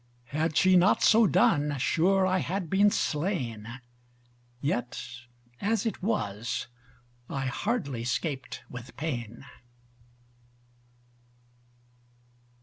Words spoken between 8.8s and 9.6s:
pain.